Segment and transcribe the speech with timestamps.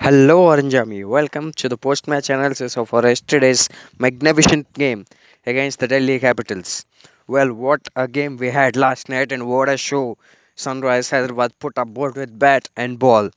[0.00, 3.68] Hello Orange Army, welcome to the post-match analysis of our yesterday's
[4.00, 5.04] magnificent game
[5.46, 6.84] against the Delhi Capitals.
[7.28, 10.18] Well, what a game we had last night and what a show
[10.56, 13.30] Sunrise Hyderabad put up both with bat and ball.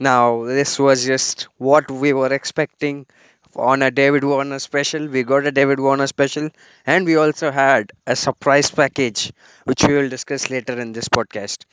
[0.00, 3.06] Now, this was just what we were expecting
[3.56, 5.06] on a David Warner special.
[5.08, 6.50] We got a David Warner special
[6.86, 9.32] and we also had a surprise package
[9.64, 11.64] which we will discuss later in this podcast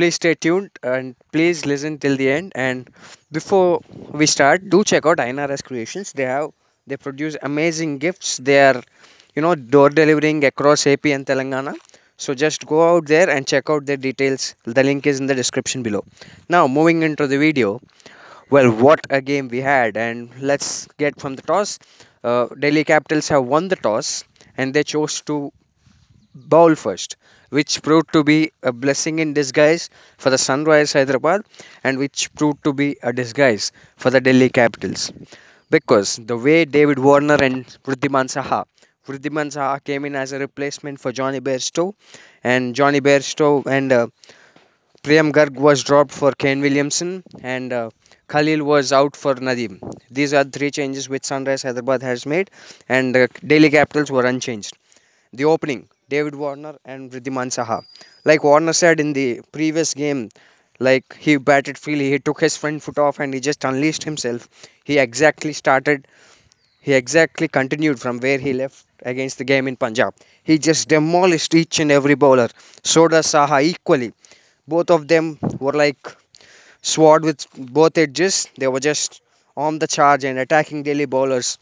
[0.00, 2.52] please stay tuned and please listen till the end.
[2.54, 2.88] And
[3.30, 3.80] before
[4.20, 6.12] we start do check out inrs creations.
[6.14, 6.46] They have
[6.86, 8.38] they produce amazing gifts.
[8.38, 8.82] They are
[9.34, 11.74] you know door delivering across ap and telangana.
[12.16, 14.54] So just go out there and check out their details.
[14.64, 16.02] The link is in the description below.
[16.48, 17.82] Now moving into the video.
[18.48, 19.98] Well what a game we had.
[19.98, 21.78] And let's get from the toss.
[22.24, 24.24] Uh, delhi capitals have won the toss
[24.56, 25.52] and they chose to
[26.34, 27.16] bowl first,
[27.50, 31.42] which proved to be a blessing in disguise for the Sunrise Hyderabad
[31.84, 35.12] and which proved to be a disguise for the Delhi Capitals.
[35.70, 38.64] Because the way David Warner and Wriddhiman Saha,
[39.06, 41.94] Wriddhiman Saha came in as a replacement for Jonny Bairstow,
[42.44, 44.06] and Jonny Bairstow and uh,
[45.02, 47.90] Priyam Garg was dropped for Kane Williamson, and uh,
[48.28, 49.78] Khalil was out for Nadeem.
[50.10, 52.50] These are three changes which Sunrise Hyderabad has made,
[52.88, 54.76] and uh, Delhi Capitals were unchanged.
[55.32, 57.84] The opening, David Warner and Wriddhiman Saha.
[58.24, 60.28] Like Warner said in the previous game,
[60.78, 64.48] like he batted freely, he took his front foot off and he just unleashed himself.
[64.84, 66.06] He exactly started,
[66.80, 70.14] he exactly continued from where he left against the game in Punjab.
[70.44, 72.48] He just demolished each and every bowler.
[72.84, 74.12] So does Saha equally.
[74.68, 76.14] Both of them were like
[76.82, 78.48] sword with both edges.
[78.58, 79.22] They were just
[79.56, 81.58] on the charge and attacking Delhi bowlers.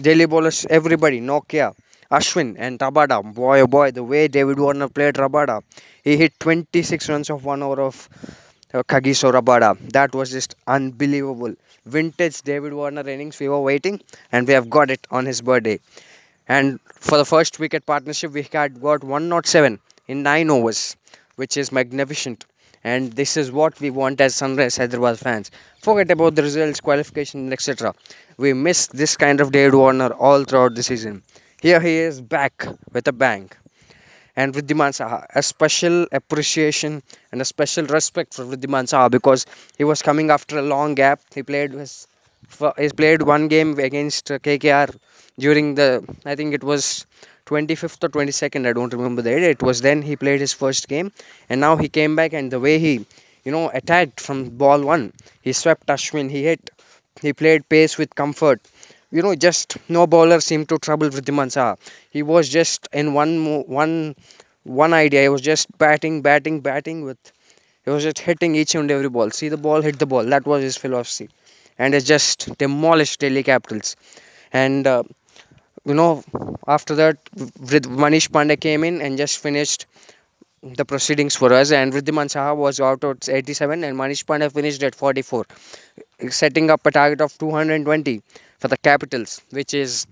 [0.00, 1.74] Delhi bowlers, everybody, Nortje,
[2.10, 3.22] Ashwin, and Rabada.
[3.34, 5.62] Boy, oh boy, the way David Warner played Rabada,
[6.04, 8.08] he hit 26 runs of one over of
[8.74, 9.76] uh, Kagiso Rabada.
[9.92, 11.54] That was just unbelievable.
[11.86, 13.38] Vintage David Warner innings.
[13.40, 14.00] We were waiting,
[14.32, 15.80] and we have got it on his birthday.
[16.48, 19.78] And for the first wicket partnership, we had got 107
[20.08, 20.96] in 9 overs,
[21.36, 22.44] which is magnificent.
[22.84, 25.50] And this is what we want as Sunrise Hyderabad fans.
[25.80, 27.94] Forget about the results, qualification, etc.
[28.38, 31.22] We miss this kind of David Warner all throughout the season.
[31.62, 33.50] Here he is back with a bang.
[34.36, 39.46] And Wriddhiman Saha, a special appreciation and a special respect for Wriddhiman Saha because
[39.78, 41.20] he was coming after a long gap.
[41.34, 42.06] He played his,
[42.78, 44.96] he played one game against KKR
[45.38, 47.06] during the I think it was
[47.46, 48.66] 25th or 22nd.
[48.66, 49.42] I don't remember the date.
[49.44, 51.12] It was then he played his first game,
[51.48, 53.06] and now he came back and the way he
[53.44, 55.12] you know attacked from ball one,
[55.42, 56.30] he swept Ashwin.
[56.30, 56.70] He hit.
[57.20, 58.60] He played pace with comfort
[59.10, 61.76] you know, just no bowler seemed to trouble Wriddhiman Saha.
[62.10, 64.14] He was just in one mo- one
[64.64, 65.22] one idea.
[65.22, 67.18] He was just batting, batting, batting with.
[67.84, 69.30] He was just hitting each and every ball.
[69.30, 70.24] See the ball, hit the ball.
[70.24, 71.30] That was his philosophy,
[71.78, 73.96] and it just demolished Delhi Capitals.
[74.52, 75.02] And uh,
[75.84, 76.22] you know,
[76.66, 79.86] after that, Vrid- Manish Pandey came in and just finished
[80.62, 81.72] the proceedings for us.
[81.72, 85.46] And Wriddhiman Saha was out at 87, and Manish Pandey finished at 44
[86.28, 88.22] setting up a target of 220
[88.58, 90.06] for the Capitals, which is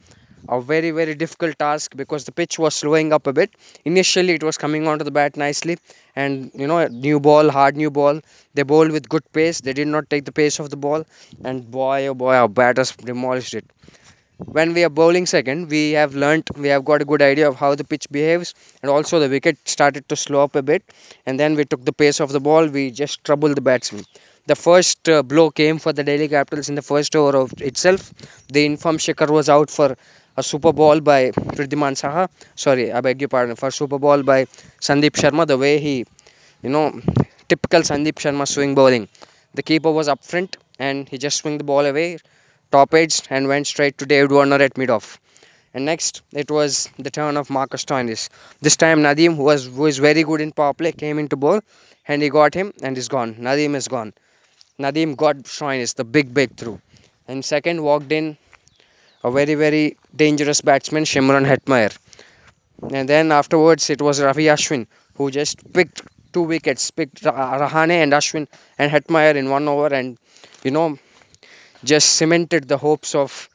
[0.48, 3.50] a very very difficult task because the pitch was slowing up a bit.
[3.84, 5.78] Initially, it was coming onto the bat nicely,
[6.16, 8.20] and you know, new ball, hard new ball.
[8.54, 9.60] They bowled with good pace.
[9.60, 11.04] They did not take the pace of the ball,
[11.44, 13.64] and boy oh boy, our batters demolished it
[14.56, 17.56] when we are bowling second we have learnt we have got a good idea of
[17.56, 20.82] how the pitch behaves and also the wicket started to slow up a bit
[21.26, 24.04] and then we took the pace of the ball we just troubled the batsman
[24.50, 28.12] the first uh, blow came for the Delhi Capitals in the first over of itself
[28.56, 29.88] the informed Shikhar was out for
[30.36, 31.20] a super ball by
[31.58, 32.28] Wriddhiman Saha
[32.64, 34.38] sorry I beg your pardon for super ball by
[34.88, 35.94] Sandeep Sharma the way he
[36.62, 36.86] you know
[37.48, 39.08] typical Sandeep Sharma swing bowling
[39.54, 42.08] the keeper was up front and he just swung the ball away
[42.70, 45.20] top edged and went straight to David Warner at mid off.
[45.74, 48.28] And next, it was the turn of Marcus Stoinis.
[48.60, 51.60] This time, Nadeem, who was who is very good in power play, came into bowl
[52.06, 53.34] and he got him, and he's gone.
[53.34, 54.14] Nadeem is gone.
[54.78, 56.78] Nadeem got Stoinis, the big breakthrough.
[57.26, 58.36] And second, walked in
[59.24, 61.96] a very very dangerous batsman, Shimron Hetmyer.
[62.92, 64.86] And then afterwards, it was Ravi Ashwin
[65.16, 66.02] who just picked
[66.32, 68.46] two wickets, picked Rahane and Ashwin
[68.78, 70.16] and Hetmyer in one over, and
[70.62, 70.98] you know
[71.84, 73.48] just cemented the hopes of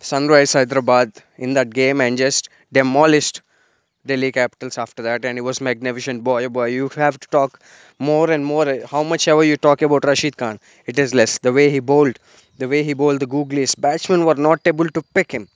[0.00, 3.42] Sunrise Hyderabad in that game and just demolished
[4.06, 5.24] Delhi Capitals after that.
[5.24, 6.24] And it was magnificent.
[6.24, 7.60] Boy, oh boy, you have to talk
[7.98, 8.68] more and more.
[8.68, 11.38] Eh, how much ever you talk about Rashid Khan, it is less.
[11.38, 12.18] The way he bowled,
[12.58, 15.48] the way he bowled the googlies, batsmen were not able to pick him.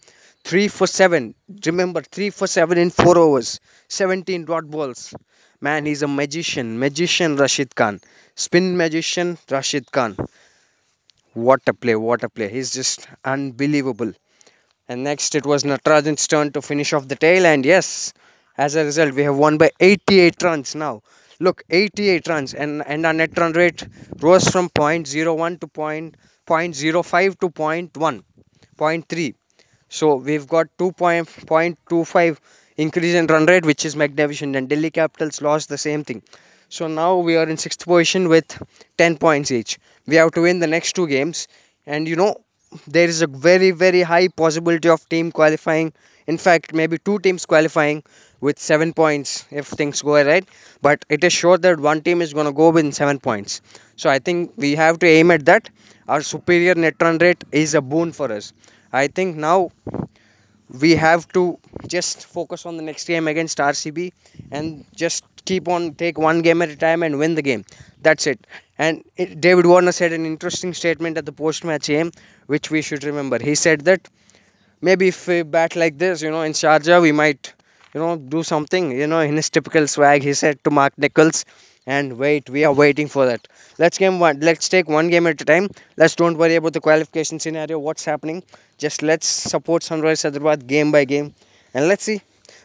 [0.45, 1.35] 3 for 7.
[1.67, 3.61] Remember, 3 for 7 in 4 overs.
[3.89, 5.15] 17 dot balls.
[5.61, 6.79] Man, he's a magician.
[6.79, 8.01] Magician Rashid Khan.
[8.35, 10.17] Spin magician Rashid Khan.
[11.35, 12.49] What a play, what a play.
[12.49, 14.13] He's just unbelievable.
[14.89, 17.47] And next it was Natarajan's turn to finish off the tail.
[17.47, 18.13] And yes,
[18.57, 21.03] as a result, we have won by 88 runs now.
[21.41, 22.55] Look, 88 runs.
[22.55, 23.87] And, and our net run rate
[24.21, 26.17] rose from point 0.01 to point,
[26.47, 28.23] point 0.05 to 0.1,
[28.77, 29.35] 0.3.
[29.89, 32.39] So we've got 2.25
[32.77, 34.57] increase in run rate, which is magnificent.
[34.57, 36.23] And Delhi Capitals lost the same thing.
[36.69, 38.47] So now we are in sixth position with
[38.99, 39.79] 10 points each.
[40.07, 41.49] We have to win the next two games.
[41.87, 42.37] And you know,
[42.87, 45.93] there is a very, very high possibility of team qualifying.
[46.27, 48.03] In fact, maybe two teams qualifying
[48.41, 50.47] with seven points if things go right.
[50.83, 53.61] But it is sure that one team is going to go with seven points.
[53.97, 55.69] So I think we have to aim at that.
[56.09, 58.53] Our superior net run rate is a boon for us.
[58.93, 59.71] I think now
[60.81, 64.13] we have to just focus on the next game against RCB
[64.51, 67.65] and just keep on take one game at a time and win the game.
[68.03, 68.47] That's it.
[68.79, 72.13] And it, David Warner said an interesting statement at the post-match game,
[72.47, 73.39] which we should remember.
[73.43, 74.09] He said that
[74.81, 77.53] maybe if we bat like this, you know, in Sharjah, we might,
[77.95, 78.93] you know, do something.
[78.93, 81.45] You know, in his typical swag, he said to Mark Nicholas,
[81.87, 83.47] and wait, we are waiting for that.
[83.79, 84.41] Let's game one.
[84.41, 85.69] Let's take one game at a time.
[85.97, 87.79] Let's don't worry about the qualification scenario.
[87.79, 88.43] What's happening?
[88.79, 91.35] Just let's support Sunrise Hyderabad game by game,
[91.75, 92.21] and let's see,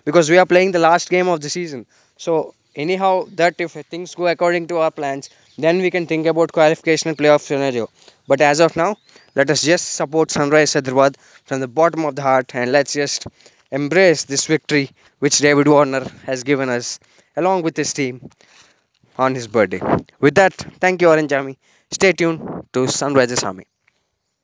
[0.05, 1.85] because we are playing the last game of the season.
[2.17, 6.51] So anyhow, that if things go according to our plans, then we can think about
[6.51, 7.89] qualification and playoff scenario.
[8.27, 8.97] But as of now,
[9.35, 13.27] let us just support Sunrise Hyderabad from the bottom of the heart, and let's just
[13.71, 16.99] embrace this victory which David Warner has given us
[17.35, 18.29] along with his team
[19.17, 19.81] on his birthday.
[20.21, 21.57] With that, thank you, Orange Army.
[21.91, 23.65] Stay tuned to Sunrises Army.